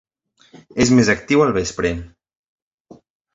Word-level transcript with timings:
És 0.85 0.91
més 0.99 1.11
actiu 1.13 1.43
al 1.45 1.53
vespre. 1.59 1.93